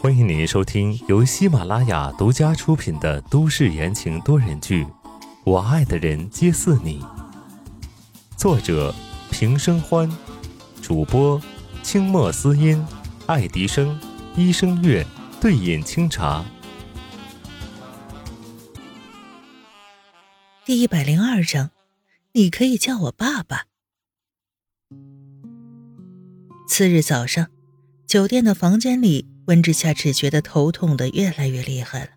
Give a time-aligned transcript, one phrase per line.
[0.00, 4.84] 欢迎您收听由喜马拉雅独家出品的都市言情多人剧
[5.44, 7.00] 《我爱的人皆似你》，
[8.36, 8.92] 作者
[9.30, 10.10] 平生欢，
[10.82, 11.40] 主播
[11.84, 12.84] 清墨思音、
[13.26, 13.96] 爱迪生、
[14.34, 15.06] 医生月、
[15.40, 16.44] 对饮清茶。
[20.64, 21.70] 第一百零二章，
[22.32, 23.66] 你可以叫我爸爸。
[26.66, 27.46] 次日早上，
[28.14, 32.10] 酒店的房间里，温之夏只觉得头痛的越来越厉害了，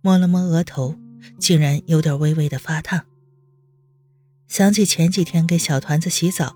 [0.00, 0.94] 摸了摸额头，
[1.40, 3.04] 竟然有点微微的发烫。
[4.46, 6.54] 想起前几天给小团子洗澡，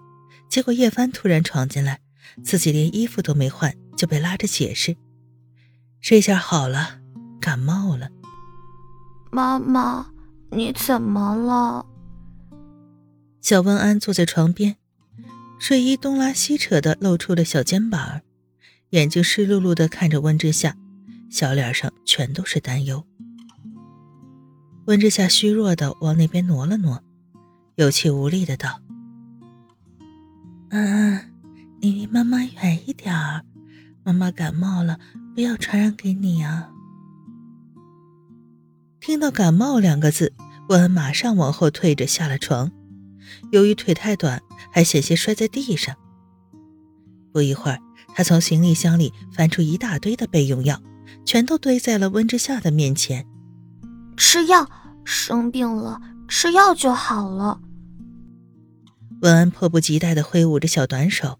[0.48, 1.98] 结果叶帆突然闯进来，
[2.44, 4.96] 自己连衣服都没换就被拉着解释，
[6.00, 7.00] 这下好了，
[7.40, 8.08] 感冒了。
[9.32, 10.10] 妈妈。
[10.52, 11.84] 你怎么了？
[13.40, 14.76] 小温安坐在床边，
[15.58, 18.20] 睡衣东拉西扯的露出了小肩膀，
[18.90, 20.74] 眼睛湿漉漉的看着温之夏，
[21.28, 23.04] 小脸上全都是担忧。
[24.86, 27.02] 温之夏虚弱的往那边挪了挪，
[27.74, 28.80] 有气无力的道
[30.70, 31.30] ：“安安，
[31.82, 33.44] 你离妈妈远一点儿，
[34.04, 34.98] 妈妈感冒了，
[35.34, 36.70] 不要传染给你啊。”
[39.00, 40.32] 听到“感冒”两个字，
[40.70, 42.72] 温安马上往后退着下了床。
[43.52, 45.94] 由于腿太短，还险些摔在地上。
[47.30, 47.78] 不一会儿，
[48.18, 50.82] 他从行李箱里翻出一大堆的备用药，
[51.24, 53.24] 全都堆在了温之夏的面前。
[54.16, 54.68] 吃药，
[55.04, 57.60] 生病了吃药就好了。
[59.20, 61.38] 温安迫不及待地挥舞着小短手。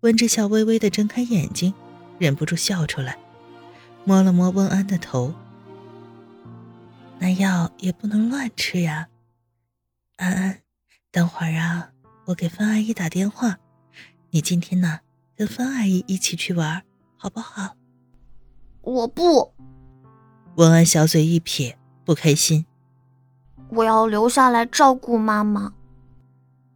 [0.00, 1.72] 温之夏微微地睁开眼睛，
[2.18, 3.16] 忍不住笑出来，
[4.04, 5.32] 摸了摸温安的头。
[7.18, 9.08] 那药也不能乱吃呀，
[10.16, 10.58] 安安，
[11.10, 11.88] 等会儿啊，
[12.26, 13.56] 我给方阿姨打电话，
[14.28, 15.00] 你今天呢
[15.36, 16.82] 跟方阿姨一起去玩，
[17.16, 17.76] 好不好？
[18.82, 19.52] 我不。
[20.56, 22.66] 文安小嘴一撇，不开心。
[23.70, 25.72] 我要留下来照顾妈妈。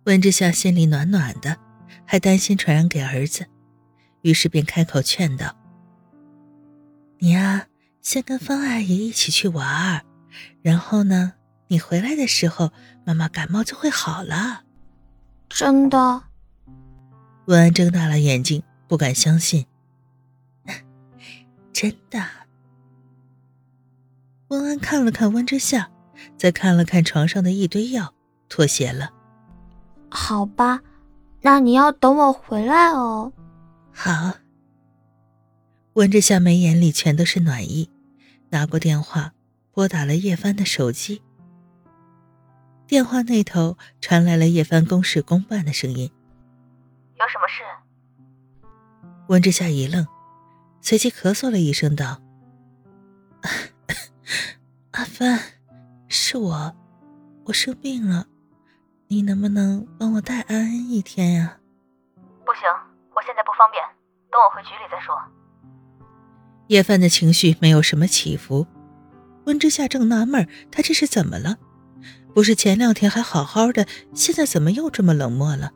[0.04, 1.56] 温之夏心里暖暖的，
[2.04, 3.46] 还担心传染给儿子，
[4.22, 5.54] 于是便开口劝道
[7.20, 7.66] ：“你呀，
[8.00, 10.04] 先跟方阿姨一起去玩。”
[10.62, 11.34] 然后呢？
[11.70, 12.72] 你回来的时候，
[13.04, 14.62] 妈妈感冒就会好了。
[15.50, 16.22] 真的？
[17.48, 19.64] 温安睁大了眼睛，不敢相信。
[21.72, 22.22] 真的。
[24.48, 25.90] 温安看了看温之夏，
[26.36, 28.12] 再看了看床上的一堆药，
[28.50, 29.10] 妥协了。
[30.10, 30.82] 好吧，
[31.40, 33.32] 那你要等我回来哦。
[33.94, 34.34] 好。
[35.94, 37.88] 温之夏眉眼里全都是暖意，
[38.50, 39.32] 拿过电话。
[39.72, 41.22] 拨打了叶帆的手机，
[42.86, 46.10] 电话那头传来了叶帆公事公办的声音
[47.18, 47.62] ：“有什么事？”
[49.28, 50.06] 温之夏一愣，
[50.80, 52.20] 随即咳嗽了一声，道
[54.92, 55.38] ：“阿帆，
[56.08, 56.74] 是我，
[57.44, 58.26] 我生病了，
[59.08, 61.58] 你能不能帮我带安安一天呀
[62.44, 62.62] ？”“不行，
[63.14, 63.84] 我现在不方便，
[64.30, 65.14] 等我回局里再说。”
[66.68, 68.66] 叶帆的情绪没有什么起伏。
[69.44, 71.56] 温之夏正纳闷，他这是怎么了？
[72.34, 75.72] 不是前两天还好好的，现在怎么又这么冷漠了？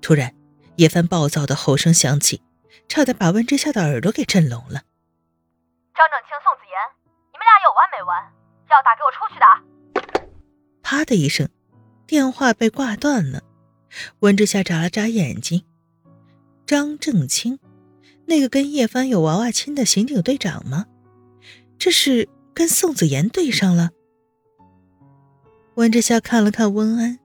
[0.00, 0.34] 突然，
[0.76, 2.42] 叶帆暴躁的吼声响起，
[2.88, 4.82] 差点把温之夏的耳朵给震聋了。
[5.94, 6.76] 张正清、宋子言，
[7.32, 8.32] 你们俩有完没完？
[8.70, 9.62] 要打给我出去打！
[10.82, 11.48] 啪的一声，
[12.06, 13.42] 电话被挂断了。
[14.20, 15.64] 温之夏眨了眨眼睛，
[16.66, 17.58] 张正清，
[18.26, 20.86] 那个跟叶帆有娃娃亲的刑警队长吗？
[21.78, 22.28] 这是？
[22.54, 23.90] 跟宋子妍对上了。
[25.74, 27.18] 温之夏看了看温安，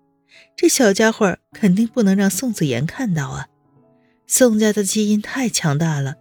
[0.62, 3.48] 这小家伙肯定不能让宋子妍看到啊！
[4.28, 6.14] 宋家的基因太强大了，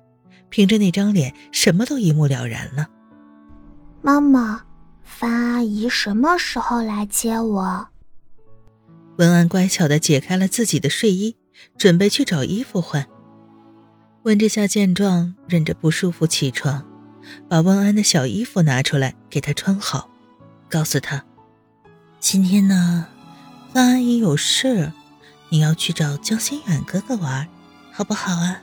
[0.48, 2.88] 凭着那张脸，什么都一目了然了。
[4.00, 4.62] 妈妈，
[5.04, 7.88] 范阿姨什么时候来接我？
[9.18, 11.36] 文安乖巧的解开了自己的睡衣，
[11.76, 13.06] 准备去找衣服换。
[14.22, 16.82] 温之夏见状，忍着不舒服起床。
[17.46, 20.08] 把温安的小衣服拿出来给他穿好，
[20.70, 21.22] 告诉他
[22.18, 23.06] ：“今天呢，
[23.72, 24.92] 范阿姨有事，
[25.48, 27.48] 你要去找江心远哥哥玩，
[27.92, 28.62] 好不好啊？”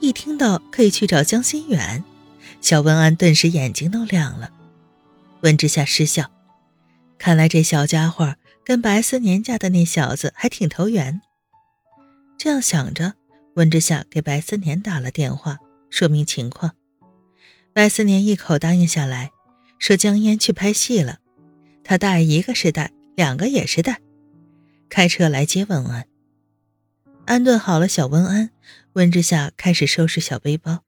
[0.00, 2.04] 一听到可以去找江心远，
[2.60, 4.50] 小温安顿时眼睛都亮了。
[5.40, 6.30] 温之夏失笑，
[7.18, 11.20] 看来这小家伙跟白思年家的那小子还挺投缘。
[12.36, 13.14] 这样想着，
[13.54, 15.58] 温之夏给白思年打了电话，
[15.90, 16.72] 说明情况。
[17.72, 19.32] 白思年一口答应下来，
[19.80, 21.18] 说江烟去拍戏了，
[21.82, 24.00] 他带一个是带，两个也是带，
[24.88, 26.06] 开车来接文安。
[27.26, 28.50] 安顿好了小温安，
[28.92, 30.84] 温之夏开始收拾小背包。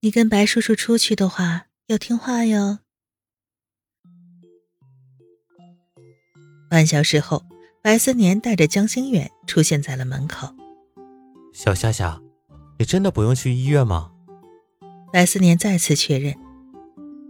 [0.00, 2.80] 你跟白叔叔出去的话，要听话哟。
[6.68, 7.44] 半小时后，
[7.80, 10.52] 白思年带着江心远出现在了门口。
[11.54, 12.20] 小夏夏，
[12.80, 14.10] 你真的不用去医院吗？
[15.12, 16.34] 白思年再次确认。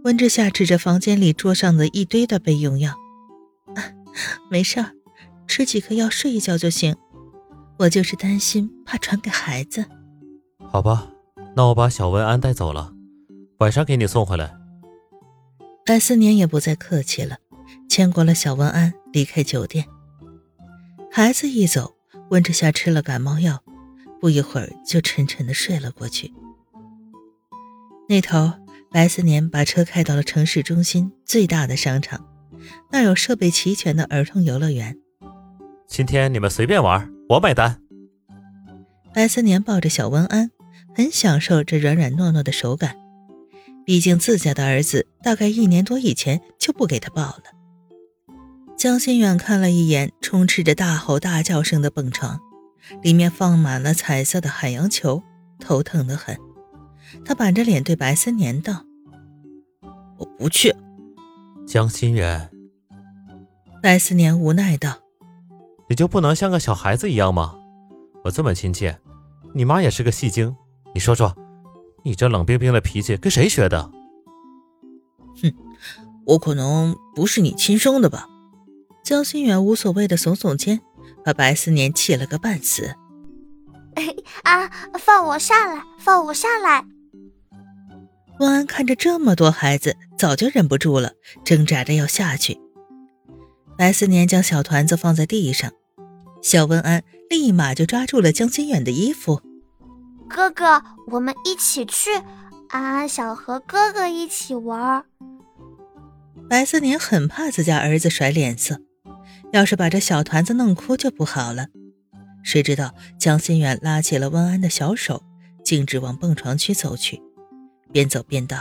[0.03, 2.95] 温之夏指着房间里桌上的一堆的备用药
[4.49, 4.91] ：“没事儿，
[5.47, 6.95] 吃几颗药睡一觉就行。
[7.79, 9.85] 我就是担心怕传给孩子。”
[10.69, 11.09] 好吧，
[11.55, 12.93] 那我把小文安带走了，
[13.59, 14.55] 晚上给你送回来。
[15.85, 17.37] 白思年也不再客气了，
[17.87, 19.85] 牵过了小文安离开酒店。
[21.11, 21.95] 孩子一走，
[22.29, 23.63] 温之夏吃了感冒药，
[24.19, 26.33] 不一会儿就沉沉的睡了过去。
[28.09, 28.53] 那头。
[28.89, 32.25] 白思年把车开到了城市中心最大的商场，
[32.91, 34.97] 那有设备齐全的儿童游乐园。
[35.87, 37.81] 今天你们随便玩，我买单。
[39.13, 40.51] 白思年抱着小温安，
[40.95, 42.95] 很享受这软软糯糯的手感。
[43.85, 47.43] 毕竟自家的儿子大概一年多以前就不给他抱了。
[48.77, 52.39] 江心远看了一眼充斥着大吼大叫声的蹦床，
[53.01, 55.23] 里面放满了彩色的海洋球，
[55.59, 56.37] 头疼的很。
[57.23, 58.83] 他板着脸对白思年道
[60.19, 60.75] ：“我不去。”
[61.67, 62.49] 江心远，
[63.83, 64.99] 白思年无奈道
[65.89, 67.55] ：“你就不能像个小孩子一样吗？
[68.23, 68.97] 我这么亲切，
[69.53, 70.55] 你妈也是个戏精。
[70.93, 71.35] 你说说，
[72.03, 73.91] 你这冷冰冰的脾气跟谁学的？”
[75.43, 75.53] 哼，
[76.25, 78.29] 我可能不是你亲生的吧？
[79.03, 80.79] 江心远无所谓的耸耸肩，
[81.25, 82.95] 把白思年气了个半死。
[84.43, 84.69] 啊！
[84.97, 85.83] 放我下来！
[85.99, 86.85] 放我下来！
[88.39, 91.13] 温安看着这么多孩子，早就忍不住了，
[91.43, 92.59] 挣扎着要下去。
[93.77, 95.71] 白思年将小团子放在地上，
[96.41, 99.41] 小温安立马就抓住了江心远的衣服。
[100.29, 102.11] 哥哥，我们一起去！
[102.69, 105.03] 安安，想和哥哥一起玩。
[106.49, 108.81] 白思年很怕自家儿子甩脸色，
[109.51, 111.67] 要是把这小团子弄哭就不好了。
[112.43, 115.23] 谁知道江心远拉起了温安的小手，
[115.63, 117.21] 径直往蹦床区走去。
[117.91, 118.57] 边走边道：“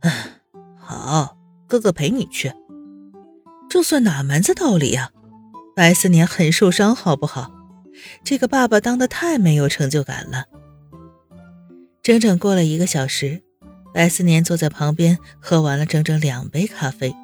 [0.00, 0.40] 唉，
[0.78, 1.36] 好，
[1.66, 2.52] 哥哥陪你去。
[3.68, 5.10] 这算哪门子道理呀？
[5.74, 7.50] 白思年很受伤，好不好？
[8.24, 10.44] 这个爸爸当的太没有成就感了。”
[12.02, 13.42] 整整过了一个小时，
[13.94, 17.14] 白思年坐在旁边喝完了整整两杯咖啡。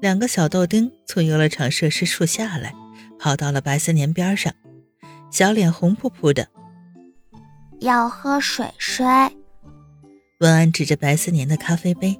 [0.00, 2.74] 两个小豆丁从游乐场设施处下来，
[3.18, 4.52] 跑到了白思年边上，
[5.30, 6.48] 小脸红扑扑的。
[7.80, 9.06] 要喝水水。
[10.40, 12.18] 文安指着白思年的咖啡杯：“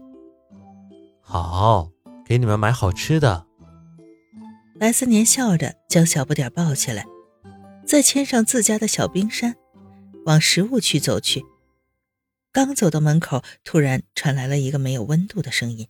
[1.23, 1.91] 好，
[2.27, 3.47] 给你们买好吃的。”
[4.79, 7.07] 白思年笑着将小不点抱起来，
[7.87, 9.57] 再牵上自家的小冰山，
[10.27, 11.43] 往食物区走去。
[12.53, 15.89] 刚走到门口，突然传来了一个没有温度的声音：“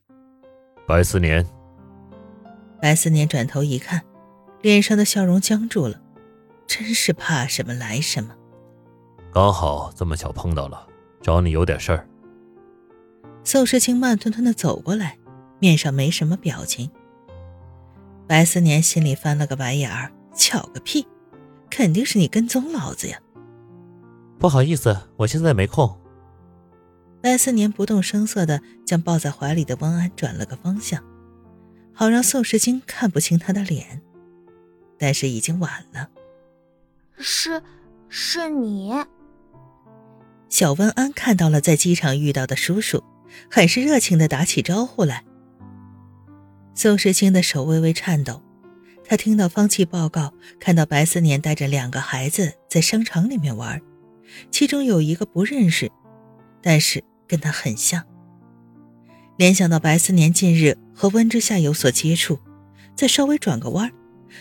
[0.86, 1.44] 白思年。”
[2.80, 4.02] 白思年转头一看，
[4.62, 6.00] 脸上的笑容僵住了，
[6.68, 8.36] 真是怕什么来什么。
[9.32, 10.86] 刚好这么巧碰到了，
[11.20, 12.06] 找你有点事儿。
[13.42, 15.18] 宋时清慢吞吞的走过来，
[15.58, 16.90] 面上没什么表情。
[18.26, 21.06] 白思年心里翻了个白眼儿，巧个屁，
[21.68, 23.18] 肯定是你跟踪老子呀！
[24.38, 25.98] 不好意思，我现在没空。
[27.20, 31.02] 白思年不动声色的将抱在怀里的温安转了个方向，
[31.92, 34.00] 好让宋时清看不清他的脸。
[34.96, 36.08] 但是已经晚了。
[37.16, 37.62] 是，
[38.08, 38.94] 是你。
[40.48, 43.02] 小温安看到了在机场遇到的叔叔。
[43.50, 45.24] 很是热情地打起招呼来。
[46.74, 48.42] 宋时清的手微微颤抖，
[49.04, 53.80] 他听到方琦报告，看到白思年带着两个孩子在商场里面玩，
[54.50, 55.90] 其中有一个不认识，
[56.62, 58.04] 但是跟他很像。
[59.36, 62.38] 联想到白思年近日和温之夏有所接触，
[62.94, 63.90] 再稍微转个弯，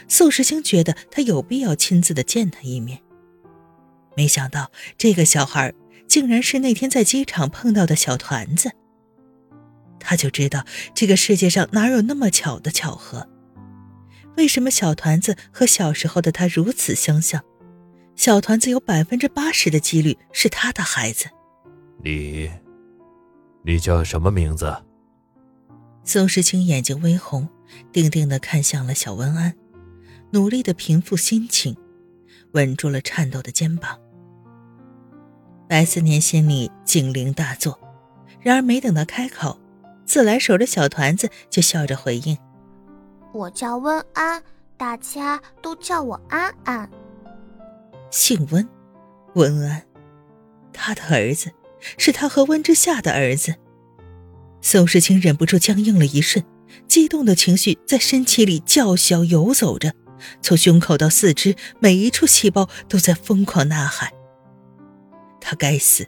[0.08, 3.02] 宋时清觉得他有必要亲自的见他一面。
[4.16, 5.74] 没想到这个小孩
[6.10, 8.72] 竟然是那天在机场碰到的小团子。
[10.00, 13.30] 他就知道这个世界上哪有那么巧的巧合？
[14.36, 17.44] 为什么小团子和小时候的他如此相像？
[18.16, 21.26] 小团子有百分之八十的几率是他的孩子。
[22.04, 22.50] 你，
[23.64, 24.76] 你叫什么名字？
[26.04, 27.48] 宋时清眼睛微红，
[27.92, 29.54] 定定的看向了小文安，
[30.32, 31.78] 努力的平复心情，
[32.54, 34.00] 稳住了颤抖的肩膀。
[35.70, 37.80] 白思年心里警铃大作，
[38.42, 39.60] 然而没等他开口。
[40.04, 42.36] 自来熟的小团子就笑着回应
[43.32, 44.42] ：“我叫温安，
[44.76, 46.90] 大家都叫我安安。”
[48.10, 48.68] 姓温，
[49.36, 49.84] 温安，
[50.74, 51.52] 他的儿子，
[52.00, 53.54] 是他和温之夏的儿子。
[54.62, 56.44] 宋时清忍不住僵硬了一瞬，
[56.88, 59.94] 激动的情绪在身体里叫嚣游走着，
[60.42, 64.10] 从胸口到四肢，每一处细胞都在疯狂呐喊。
[65.40, 66.08] 他该死，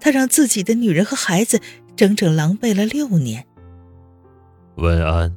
[0.00, 1.60] 他让自己的女人和孩子
[1.96, 3.46] 整整狼狈了六年。
[4.76, 5.36] 文安，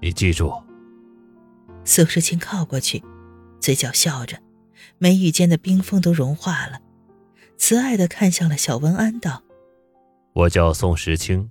[0.00, 0.52] 你记住。
[1.84, 3.02] 宋时清靠过去，
[3.60, 4.38] 嘴角笑着，
[4.98, 6.80] 眉宇间的冰封都融化了，
[7.56, 9.42] 慈爱的看向了小文安，道
[10.34, 11.50] ：“我叫宋时清。”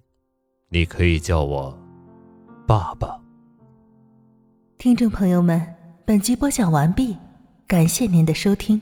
[0.69, 1.77] 你可以叫我
[2.67, 3.21] 爸爸。
[4.77, 5.75] 听众朋友们，
[6.05, 7.15] 本集播讲完毕，
[7.67, 8.81] 感谢您的收听。